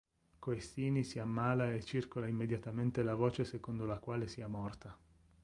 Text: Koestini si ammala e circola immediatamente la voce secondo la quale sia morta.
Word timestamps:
Koestini 0.39 1.03
si 1.03 1.19
ammala 1.19 1.71
e 1.75 1.83
circola 1.83 2.25
immediatamente 2.25 3.03
la 3.03 3.13
voce 3.13 3.45
secondo 3.45 3.85
la 3.85 3.99
quale 3.99 4.25
sia 4.25 4.47
morta. 4.47 4.97